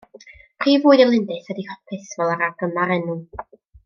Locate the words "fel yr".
2.21-2.41